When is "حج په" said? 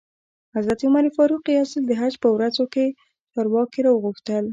2.01-2.29